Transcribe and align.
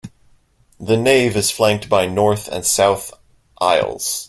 The 0.79 0.97
nave 0.97 1.35
is 1.37 1.51
flanked 1.51 1.87
by 1.87 2.07
north 2.07 2.47
and 2.47 2.65
south 2.65 3.13
aisles. 3.59 4.19